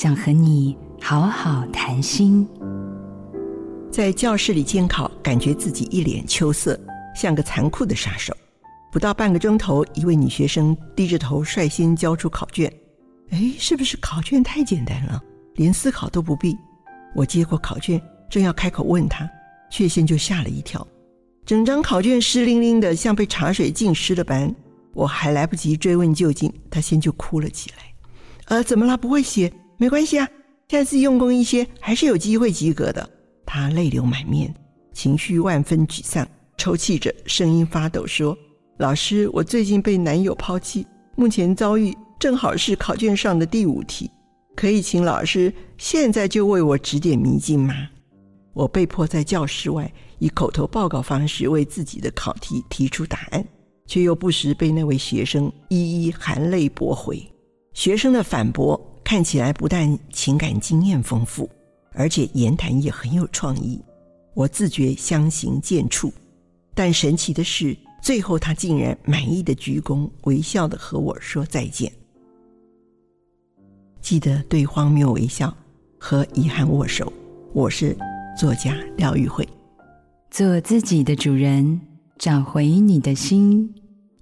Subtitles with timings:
[0.00, 2.46] 想和你好好谈心。
[3.90, 6.78] 在教室里监考，感觉自己一脸秋色，
[7.16, 8.32] 像个残酷的杀手。
[8.92, 12.72] 不到半个钟头，一位女学生低着头率先交出考卷。
[13.30, 15.20] 哎，是不是考卷太简单了，
[15.56, 16.56] 连思考都不必？
[17.12, 19.28] 我接过考卷，正要开口问她，
[19.68, 20.86] 却先就吓了一跳。
[21.44, 24.54] 整张考卷湿淋淋的，像被茶水浸湿了般。
[24.94, 27.78] 我还来不及追问究竟，她先就哭了起来。
[28.44, 28.96] 呃，怎么了？
[28.96, 29.52] 不会写？
[29.80, 30.28] 没关系啊，
[30.66, 33.08] 下次用功一些，还是有机会及格的。
[33.46, 34.52] 她泪流满面，
[34.92, 38.36] 情绪万分沮丧，抽泣着，声音发抖说。
[38.78, 44.10] 老师，我最近被男友抛弃，目前遭遇正好是考卷上的第五题，
[44.56, 47.74] 可以请老师现在就为我指点迷津吗？
[48.54, 49.88] 我被迫在教室外
[50.18, 53.44] 以口头报告方式为自己的考题提出答案，
[53.86, 57.24] 却又不时被那位学生一一含泪驳回。
[57.74, 58.76] 学生的反驳
[59.08, 61.48] 看起来不但情感经验丰富，
[61.94, 63.80] 而且言谈也很有创意，
[64.34, 66.12] 我自觉相形见绌。
[66.74, 67.74] 但神奇的是。
[68.02, 71.90] 最后，他竟然满意的鞠躬，微笑的和我说再见。
[74.02, 75.52] 记得对荒谬微笑，
[75.98, 77.10] 和遗憾握手。
[77.54, 77.96] 我是
[78.38, 79.48] 作家廖玉蕙，
[80.30, 81.80] 做自己的主人，
[82.18, 83.74] 找回你的心。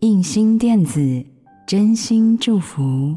[0.00, 1.24] 印心电子，
[1.68, 3.16] 真心祝福。